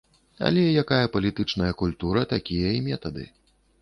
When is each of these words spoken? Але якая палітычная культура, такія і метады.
Але 0.47 0.61
якая 0.83 1.11
палітычная 1.15 1.69
культура, 1.81 2.25
такія 2.35 2.73
і 2.79 2.81
метады. 2.89 3.29